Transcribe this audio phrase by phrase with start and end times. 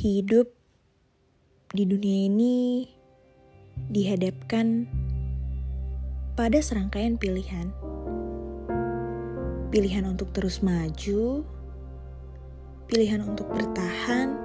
[0.00, 0.48] Hidup
[1.76, 2.88] di dunia ini
[3.92, 4.88] dihadapkan
[6.40, 7.68] pada serangkaian pilihan.
[9.68, 11.44] Pilihan untuk terus maju,
[12.88, 14.40] pilihan untuk bertahan,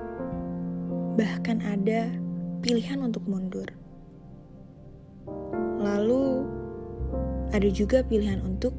[1.15, 2.11] bahkan ada
[2.59, 3.71] pilihan untuk mundur.
[5.79, 6.43] Lalu,
[7.55, 8.75] ada juga pilihan untuk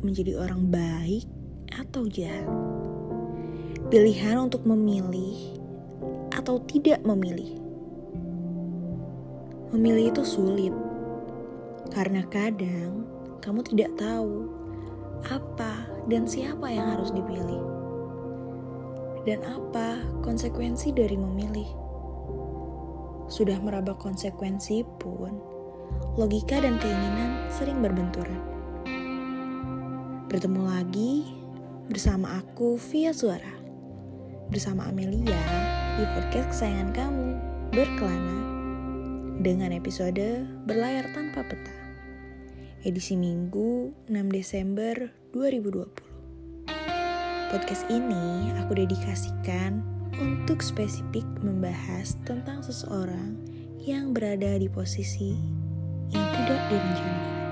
[0.00, 1.28] menjadi orang baik
[1.68, 2.48] atau jahat.
[3.92, 5.63] Pilihan untuk memilih
[6.44, 7.56] atau tidak memilih.
[9.72, 10.76] Memilih itu sulit
[11.88, 13.08] karena kadang
[13.40, 14.44] kamu tidak tahu
[15.32, 17.64] apa dan siapa yang harus dipilih,
[19.24, 21.64] dan apa konsekuensi dari memilih.
[23.32, 25.40] Sudah meraba konsekuensi pun,
[26.20, 28.44] logika dan keinginan sering berbenturan.
[30.28, 31.24] Bertemu lagi
[31.88, 33.56] bersama aku via suara,
[34.52, 37.38] bersama Amelia di podcast kesayangan kamu,
[37.70, 38.38] Berkelana,
[39.38, 41.70] dengan episode Berlayar Tanpa Peta.
[42.82, 46.66] Edisi Minggu 6 Desember 2020.
[47.54, 49.86] Podcast ini aku dedikasikan
[50.18, 53.38] untuk spesifik membahas tentang seseorang
[53.78, 55.38] yang berada di posisi
[56.10, 57.43] yang tidak direncanakan.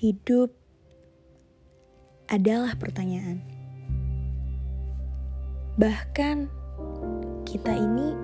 [0.00, 0.48] Hidup
[2.32, 3.44] adalah pertanyaan.
[5.76, 6.36] Bahkan
[7.44, 8.16] kita ini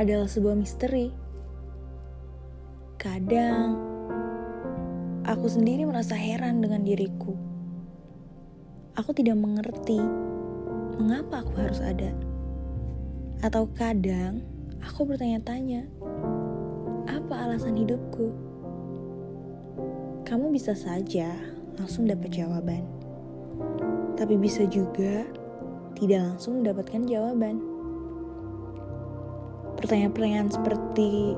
[0.00, 1.12] adalah sebuah misteri.
[2.96, 3.76] Kadang
[5.28, 7.36] aku sendiri merasa heran dengan diriku.
[8.96, 10.00] Aku tidak mengerti
[10.96, 12.16] mengapa aku harus ada.
[13.44, 14.40] Atau kadang
[14.80, 15.84] aku bertanya-tanya,
[17.04, 18.54] apa alasan hidupku?
[20.24, 21.36] Kamu bisa saja
[21.76, 22.88] langsung dapat jawaban.
[24.16, 25.20] Tapi bisa juga
[26.00, 27.60] tidak langsung mendapatkan jawaban.
[29.76, 31.36] Pertanyaan-pertanyaan seperti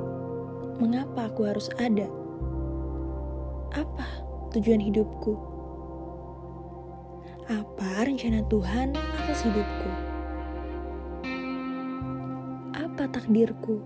[0.79, 2.07] mengapa aku harus ada?
[3.75, 4.07] Apa
[4.55, 5.35] tujuan hidupku?
[7.51, 9.91] Apa rencana Tuhan atas hidupku?
[12.71, 13.83] Apa takdirku?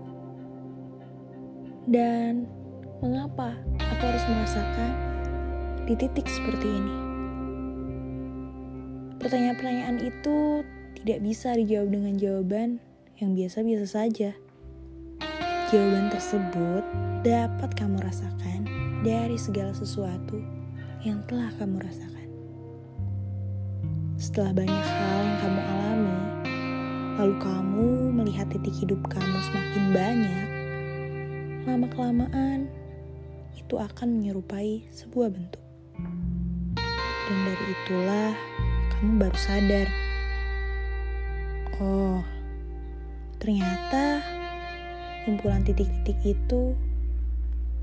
[1.89, 2.60] Dan
[3.01, 4.91] mengapa aku harus merasakan
[5.89, 6.95] di titik seperti ini?
[9.17, 10.61] Pertanyaan-pertanyaan itu
[11.01, 12.69] tidak bisa dijawab dengan jawaban
[13.17, 14.37] yang biasa-biasa saja.
[15.73, 16.83] Jawaban tersebut
[17.25, 18.69] dapat kamu rasakan
[19.01, 20.37] dari segala sesuatu
[21.01, 22.27] yang telah kamu rasakan.
[24.21, 26.17] Setelah banyak hal yang kamu alami,
[27.17, 30.47] lalu kamu melihat titik hidup kamu semakin banyak,
[31.65, 32.69] lama-kelamaan
[33.57, 35.63] itu akan menyerupai sebuah bentuk.
[37.27, 38.31] Dan dari itulah
[38.93, 39.87] kamu baru sadar.
[41.81, 42.21] Oh,
[43.41, 44.21] ternyata
[45.25, 46.77] kumpulan titik-titik itu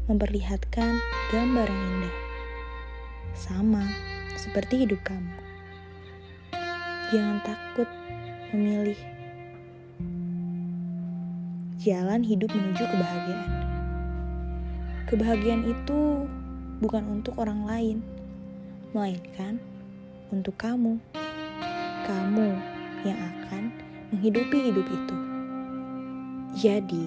[0.06, 0.96] memperlihatkan
[1.34, 2.16] gambar yang indah.
[3.34, 3.84] Sama
[4.38, 5.34] seperti hidup kamu.
[7.08, 7.88] Jangan takut
[8.52, 9.00] memilih
[11.80, 13.57] jalan hidup menuju kebahagiaan.
[15.08, 16.28] Kebahagiaan itu
[16.84, 17.96] bukan untuk orang lain,
[18.92, 19.56] melainkan
[20.28, 21.00] untuk kamu.
[22.04, 22.48] Kamu
[23.08, 23.72] yang akan
[24.12, 25.16] menghidupi hidup itu.
[26.60, 27.04] Jadi,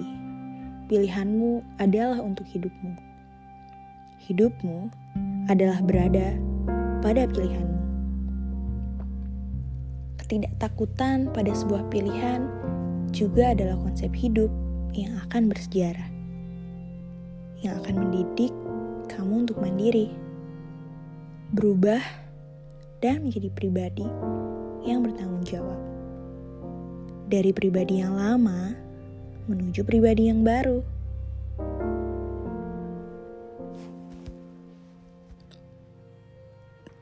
[0.90, 2.98] pilihanmu adalah untuk hidupmu.
[4.26, 4.90] Hidupmu
[5.46, 6.34] adalah berada
[7.06, 7.80] pada pilihanmu.
[10.18, 12.50] Ketidaktakutan pada sebuah pilihan
[13.14, 14.50] juga adalah konsep hidup
[14.90, 16.10] yang akan bersejarah,
[17.62, 18.50] yang akan mendidik
[19.06, 20.10] kamu untuk mandiri,
[21.54, 22.02] berubah,
[22.98, 24.06] dan menjadi pribadi
[24.82, 25.78] yang bertanggung jawab.
[27.30, 28.74] Dari pribadi yang lama
[29.46, 30.82] menuju pribadi yang baru.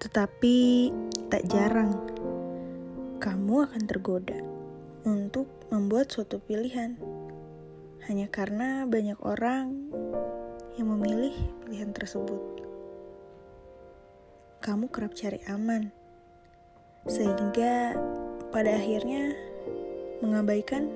[0.00, 0.56] Tetapi
[1.28, 1.92] tak jarang
[3.20, 4.40] kamu akan tergoda
[5.04, 6.96] untuk membuat suatu pilihan
[8.08, 9.92] hanya karena banyak orang
[10.78, 11.34] yang memilih
[11.64, 12.38] pilihan tersebut.
[14.60, 15.88] Kamu kerap cari aman,
[17.08, 17.96] sehingga
[18.52, 19.32] pada akhirnya
[20.20, 20.92] mengabaikan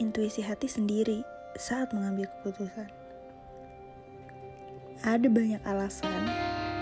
[0.00, 1.20] intuisi hati sendiri
[1.60, 2.88] saat mengambil keputusan.
[5.02, 6.30] Ada banyak alasan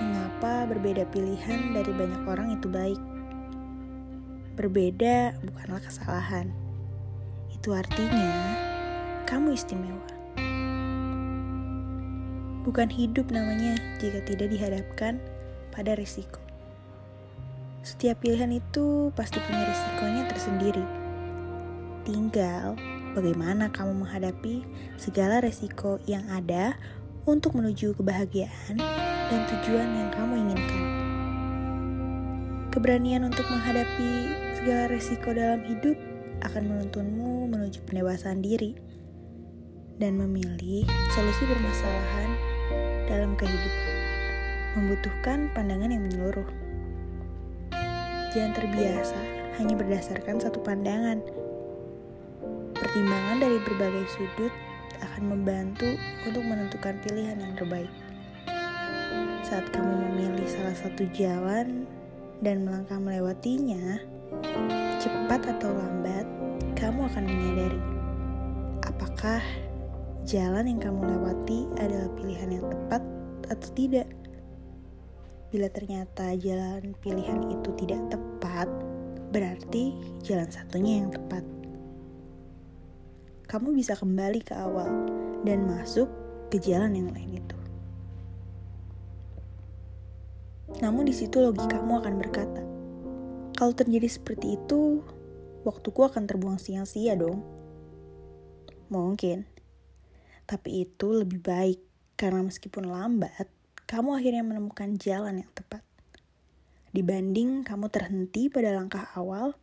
[0.01, 3.01] mengapa berbeda pilihan dari banyak orang itu baik.
[4.61, 6.53] Berbeda bukanlah kesalahan.
[7.49, 8.55] Itu artinya
[9.25, 10.20] kamu istimewa.
[12.61, 15.17] Bukan hidup namanya jika tidak dihadapkan
[15.73, 16.41] pada risiko.
[17.81, 20.85] Setiap pilihan itu pasti punya risikonya tersendiri.
[22.05, 22.77] Tinggal
[23.17, 24.61] bagaimana kamu menghadapi
[25.01, 26.77] segala risiko yang ada
[27.25, 28.77] untuk menuju kebahagiaan
[29.33, 30.85] dan tujuan yang kamu inginkan.
[32.69, 34.13] Keberanian untuk menghadapi
[34.61, 35.97] segala risiko dalam hidup
[36.45, 38.77] akan menuntunmu menuju pendewasaan diri
[40.01, 42.50] dan memilih solusi permasalahan
[43.09, 43.95] dalam kehidupan.
[44.77, 46.49] Membutuhkan pandangan yang menyeluruh.
[48.31, 49.19] Jangan terbiasa
[49.59, 51.23] hanya berdasarkan satu pandangan.
[52.77, 54.55] Pertimbangan dari berbagai sudut
[55.01, 55.89] akan membantu
[56.29, 57.91] untuk menentukan pilihan yang terbaik.
[59.45, 61.89] Saat kamu memilih salah satu jalan
[62.45, 63.99] dan melangkah melewatinya,
[65.03, 66.25] cepat atau lambat,
[66.79, 67.81] kamu akan menyadari
[69.21, 69.43] apakah
[70.31, 73.03] jalan yang kamu lewati adalah pilihan yang tepat
[73.51, 74.07] atau tidak.
[75.51, 78.71] Bila ternyata jalan pilihan itu tidak tepat,
[79.35, 81.43] berarti jalan satunya yang tepat
[83.51, 85.11] kamu bisa kembali ke awal
[85.43, 86.07] dan masuk
[86.55, 87.59] ke jalan yang lain itu.
[90.79, 92.63] Namun di situ logikamu akan berkata,
[93.59, 95.03] kalau terjadi seperti itu,
[95.67, 97.43] waktuku akan terbuang sia-sia dong.
[98.87, 99.43] Mungkin,
[100.51, 101.79] tapi itu lebih baik
[102.19, 103.47] karena meskipun lambat,
[103.87, 105.87] kamu akhirnya menemukan jalan yang tepat.
[106.91, 109.55] Dibanding kamu terhenti pada langkah awal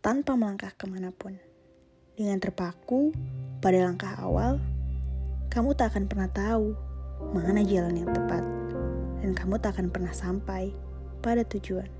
[0.00, 1.36] tanpa melangkah ke mana pun.
[2.16, 3.12] Dengan terpaku
[3.60, 4.56] pada langkah awal,
[5.52, 6.72] kamu tak akan pernah tahu
[7.36, 8.40] mana jalan yang tepat,
[9.20, 10.72] dan kamu tak akan pernah sampai
[11.20, 11.92] pada tujuan.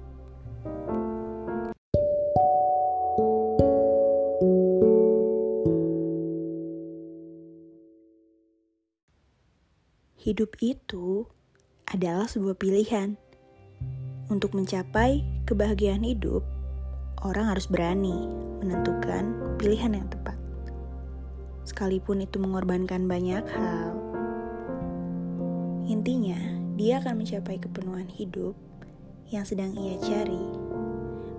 [10.30, 11.26] Hidup itu
[11.90, 13.18] adalah sebuah pilihan.
[14.30, 16.46] Untuk mencapai kebahagiaan hidup,
[17.26, 18.30] orang harus berani
[18.62, 20.38] menentukan pilihan yang tepat.
[21.66, 23.98] Sekalipun itu mengorbankan banyak hal,
[25.90, 26.38] intinya
[26.78, 28.54] dia akan mencapai kepenuhan hidup
[29.34, 30.46] yang sedang ia cari.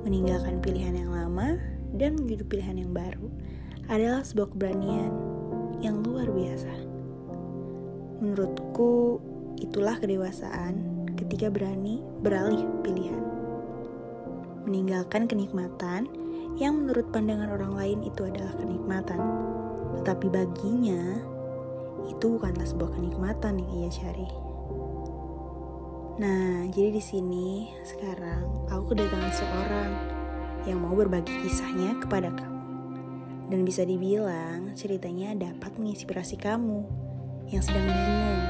[0.04, 1.56] Meninggalkan pilihan yang lama
[1.96, 3.32] dan menuju pilihan yang baru
[3.88, 5.16] adalah sebuah keberanian
[5.80, 6.91] yang luar biasa.
[8.22, 9.18] Menurutku,
[9.58, 13.22] itulah kedewasaan ketika berani beralih pilihan
[14.66, 16.06] meninggalkan kenikmatan
[16.56, 19.20] yang menurut pandangan orang lain itu adalah kenikmatan.
[20.02, 21.20] Tetapi baginya,
[22.08, 24.30] itu bukanlah sebuah kenikmatan yang ia cari.
[26.22, 29.92] Nah, jadi di sini sekarang aku kedatangan seorang
[30.70, 32.60] yang mau berbagi kisahnya kepada kamu.
[33.52, 36.88] Dan bisa dibilang ceritanya dapat menginspirasi kamu
[37.52, 38.44] yang sedang bingung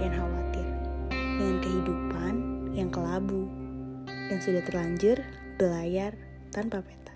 [0.00, 0.68] dan khawatir
[1.12, 2.34] dengan kehidupan
[2.72, 3.44] yang kelabu
[4.08, 5.20] dan sudah terlanjur
[5.60, 6.16] belayar
[6.48, 7.12] tanpa peta.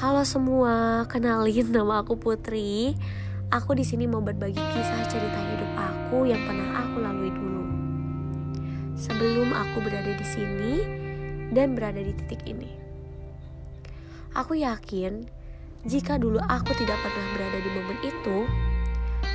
[0.00, 2.96] Halo semua, kenalin nama aku Putri.
[3.52, 7.64] Aku di sini mau berbagi kisah cerita hidup aku yang pernah aku lalui dulu.
[8.96, 10.74] Sebelum aku berada di sini
[11.52, 12.81] dan berada di titik ini.
[14.32, 15.28] Aku yakin
[15.82, 18.38] jika dulu aku tidak pernah berada di momen itu,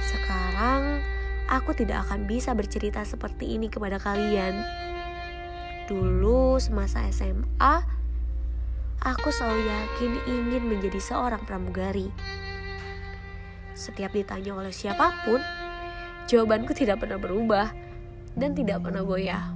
[0.07, 1.03] sekarang
[1.51, 4.63] aku tidak akan bisa bercerita seperti ini kepada kalian.
[5.91, 7.83] Dulu semasa SMA,
[9.03, 12.07] aku selalu yakin ingin menjadi seorang pramugari.
[13.75, 15.43] Setiap ditanya oleh siapa pun,
[16.31, 17.75] jawabanku tidak pernah berubah
[18.39, 19.51] dan tidak pernah goyah.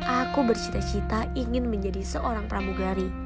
[0.00, 3.25] Aku bercita-cita ingin menjadi seorang pramugari.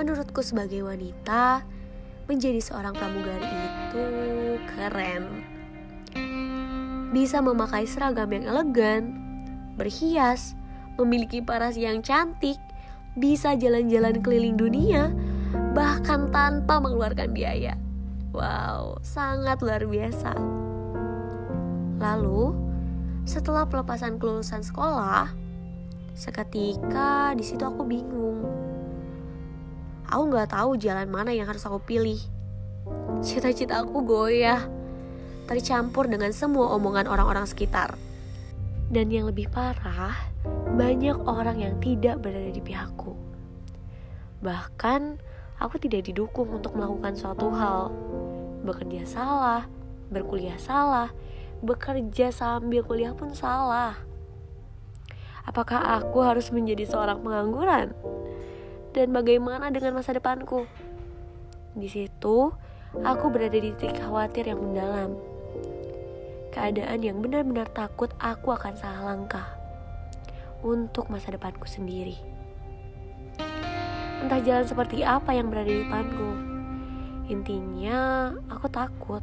[0.00, 1.60] Menurutku sebagai wanita,
[2.24, 4.06] menjadi seorang pramugari itu
[4.72, 5.44] keren.
[7.12, 9.12] Bisa memakai seragam yang elegan,
[9.76, 10.56] berhias,
[10.96, 12.56] memiliki paras yang cantik,
[13.12, 15.12] bisa jalan-jalan keliling dunia,
[15.76, 17.76] bahkan tanpa mengeluarkan biaya.
[18.32, 20.32] Wow, sangat luar biasa.
[22.00, 22.56] Lalu,
[23.28, 25.28] setelah pelepasan kelulusan sekolah,
[26.16, 28.69] seketika di situ aku bingung
[30.10, 32.18] Aku nggak tahu jalan mana yang harus aku pilih.
[33.22, 34.66] Cita-cita aku goyah,
[35.46, 37.94] tercampur dengan semua omongan orang-orang sekitar.
[38.90, 40.18] Dan yang lebih parah,
[40.74, 43.14] banyak orang yang tidak berada di pihakku.
[44.42, 45.22] Bahkan,
[45.62, 47.94] aku tidak didukung untuk melakukan suatu hal.
[48.66, 49.70] Bekerja salah,
[50.10, 51.14] berkuliah salah,
[51.62, 53.94] bekerja sambil kuliah pun salah.
[55.46, 57.94] Apakah aku harus menjadi seorang pengangguran?
[58.90, 60.66] Dan bagaimana dengan masa depanku.
[61.74, 62.50] Di situ,
[63.06, 65.14] aku berada di titik khawatir yang mendalam.
[66.50, 69.46] Keadaan yang benar-benar takut aku akan salah langkah
[70.66, 72.18] untuk masa depanku sendiri.
[74.20, 76.30] Entah jalan seperti apa yang berada di depanku.
[77.30, 79.22] Intinya, aku takut.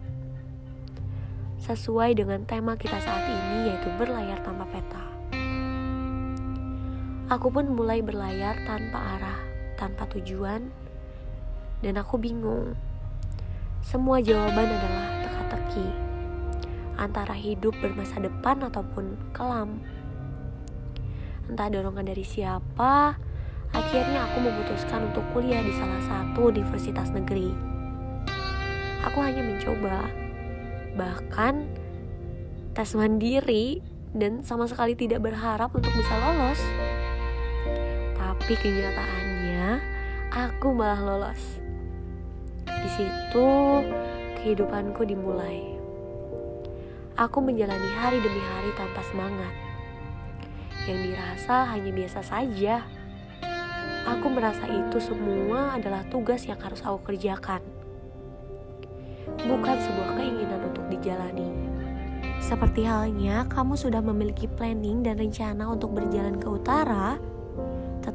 [1.60, 5.04] Sesuai dengan tema kita saat ini yaitu berlayar tanpa peta.
[7.28, 9.40] Aku pun mulai berlayar tanpa arah,
[9.78, 10.68] tanpa tujuan,
[11.86, 12.74] dan aku bingung.
[13.86, 15.88] Semua jawaban adalah teka-teki
[16.98, 19.80] antara hidup bermasa depan ataupun kelam.
[21.48, 23.16] Entah dorongan dari siapa,
[23.72, 27.54] akhirnya aku memutuskan untuk kuliah di salah satu universitas negeri.
[29.08, 30.12] Aku hanya mencoba,
[31.00, 31.70] bahkan
[32.76, 33.80] tes mandiri
[34.12, 36.60] dan sama sekali tidak berharap untuk bisa lolos.
[38.18, 39.27] Tapi kenyataannya,
[40.32, 41.60] aku malah lolos.
[42.68, 43.50] Di situ
[44.40, 45.76] kehidupanku dimulai.
[47.18, 49.54] Aku menjalani hari demi hari tanpa semangat.
[50.86, 52.86] Yang dirasa hanya biasa saja.
[54.08, 57.60] Aku merasa itu semua adalah tugas yang harus aku kerjakan.
[59.44, 61.50] Bukan sebuah keinginan untuk dijalani.
[62.38, 67.20] Seperti halnya kamu sudah memiliki planning dan rencana untuk berjalan ke utara,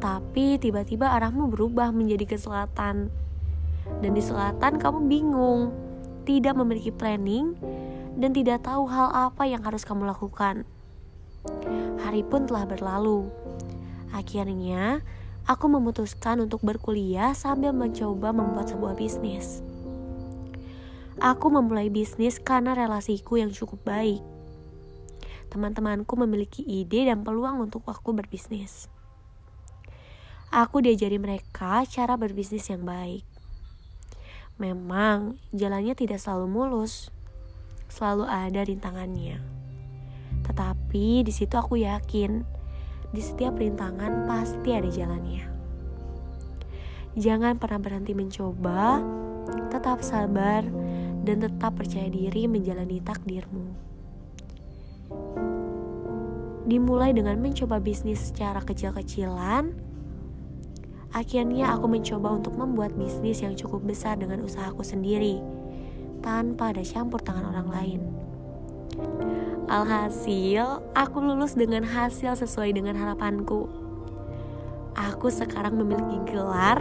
[0.03, 3.07] tetapi tiba-tiba arahmu berubah menjadi ke selatan
[4.03, 5.71] dan di selatan kamu bingung,
[6.27, 7.55] tidak memiliki planning,
[8.19, 10.67] dan tidak tahu hal apa yang harus kamu lakukan.
[12.03, 13.31] Hari pun telah berlalu.
[14.11, 15.07] Akhirnya,
[15.47, 19.63] aku memutuskan untuk berkuliah sambil mencoba membuat sebuah bisnis.
[21.23, 24.19] Aku memulai bisnis karena relasiku yang cukup baik.
[25.47, 28.91] Teman-temanku memiliki ide dan peluang untuk aku berbisnis.
[30.53, 33.25] Aku diajari mereka cara berbisnis yang baik.
[34.61, 37.09] Memang jalannya tidak selalu mulus,
[37.89, 39.41] selalu ada rintangannya.
[40.45, 42.45] Tetapi di situ aku yakin
[43.17, 45.49] di setiap rintangan pasti ada jalannya.
[47.17, 49.01] Jangan pernah berhenti mencoba,
[49.73, 50.69] tetap sabar,
[51.25, 53.73] dan tetap percaya diri menjalani takdirmu.
[56.69, 59.92] Dimulai dengan mencoba bisnis secara kecil-kecilan,
[61.13, 65.45] Akhirnya aku mencoba untuk membuat bisnis yang cukup besar dengan usahaku sendiri,
[66.25, 68.01] tanpa ada campur tangan orang lain.
[69.69, 73.69] Alhasil, aku lulus dengan hasil sesuai dengan harapanku.
[74.93, 76.81] Aku sekarang memiliki gelar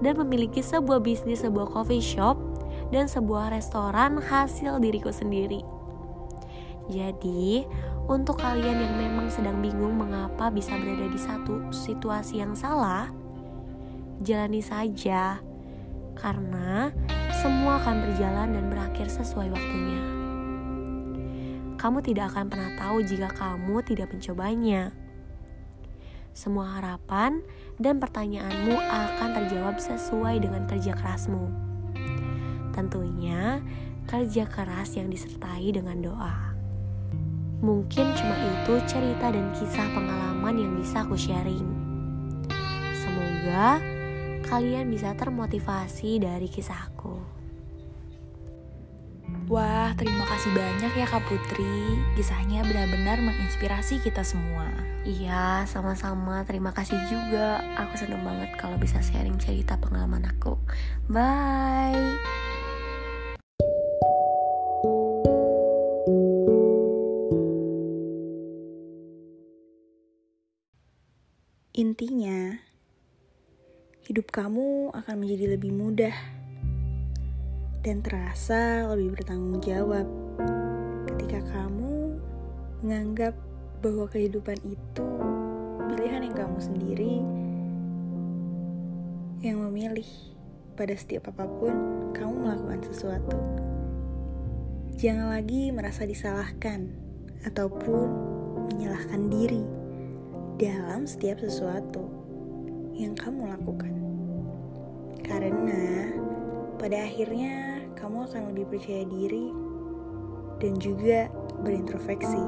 [0.00, 2.36] dan memiliki sebuah bisnis sebuah coffee shop
[2.88, 5.60] dan sebuah restoran hasil diriku sendiri.
[6.88, 7.64] Jadi,
[8.10, 13.12] untuk kalian yang memang sedang bingung mengapa bisa berada di satu situasi yang salah,
[14.20, 15.40] jalani saja,
[16.16, 16.92] karena
[17.40, 20.02] semua akan berjalan dan berakhir sesuai waktunya.
[21.80, 24.92] Kamu tidak akan pernah tahu jika kamu tidak mencobanya.
[26.36, 27.40] Semua harapan
[27.80, 31.48] dan pertanyaanmu akan terjawab sesuai dengan kerja kerasmu.
[32.76, 33.64] Tentunya,
[34.04, 36.52] kerja keras yang disertai dengan doa.
[37.60, 41.64] Mungkin cuma itu cerita dan kisah pengalaman yang bisa aku sharing.
[42.92, 43.80] Semoga
[44.50, 47.22] kalian bisa termotivasi dari kisahku.
[49.46, 51.98] Wah, terima kasih banyak ya Kak Putri.
[52.18, 54.66] Kisahnya benar-benar menginspirasi kita semua.
[55.06, 56.42] Iya, sama-sama.
[56.46, 57.62] Terima kasih juga.
[57.78, 60.58] Aku seneng banget kalau bisa sharing cerita pengalaman aku.
[61.06, 62.18] Bye.
[71.74, 72.69] Intinya,
[74.10, 76.10] hidup kamu akan menjadi lebih mudah
[77.86, 80.02] dan terasa lebih bertanggung jawab
[81.06, 82.18] ketika kamu
[82.82, 83.38] menganggap
[83.78, 85.06] bahwa kehidupan itu
[85.94, 87.22] pilihan yang kamu sendiri
[89.46, 90.10] yang memilih
[90.74, 91.70] pada setiap apa pun
[92.10, 93.38] kamu melakukan sesuatu.
[94.98, 96.90] Jangan lagi merasa disalahkan
[97.46, 98.10] ataupun
[98.74, 99.62] menyalahkan diri
[100.58, 102.19] dalam setiap sesuatu
[102.94, 103.94] yang kamu lakukan.
[105.22, 106.10] Karena
[106.80, 109.52] pada akhirnya kamu akan lebih percaya diri
[110.60, 111.28] dan juga
[111.60, 112.40] berintrospeksi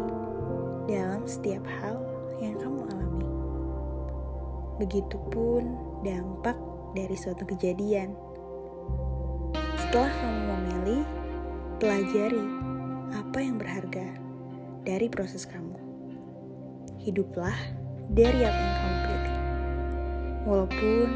[0.88, 2.00] dalam setiap hal
[2.40, 3.28] yang kamu alami.
[4.82, 5.62] Begitupun
[6.02, 6.56] dampak
[6.92, 8.12] dari suatu kejadian.
[9.78, 11.02] Setelah kamu memilih,
[11.76, 12.44] pelajari
[13.12, 14.06] apa yang berharga
[14.82, 15.76] dari proses kamu.
[17.02, 17.56] Hiduplah
[18.12, 19.51] dari apa yang kamu pilih.
[20.42, 21.08] Walaupun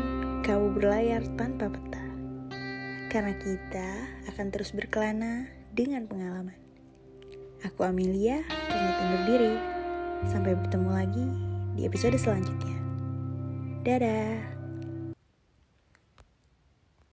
[0.46, 2.04] kamu berlayar tanpa peta.
[3.10, 3.88] Karena kita
[4.30, 6.54] akan terus berkelana dengan pengalaman.
[7.66, 9.54] Aku Amelia, pamit undur diri.
[10.30, 11.26] Sampai bertemu lagi
[11.74, 12.78] di episode selanjutnya.
[13.82, 14.55] Dadah.